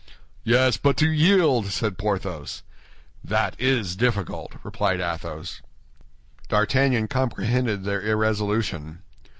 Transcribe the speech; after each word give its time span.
"Yes, 0.43 0.77
but 0.77 0.97
to 0.97 1.11
yield!" 1.11 1.67
said 1.67 1.99
Porthos. 1.99 2.63
"That 3.23 3.55
is 3.59 3.95
difficult," 3.95 4.53
replied 4.63 4.99
Athos. 4.99 5.61
D'Artagnan 6.49 7.07
comprehended 7.07 7.83
their 7.83 8.01
irresolution. 8.01 9.03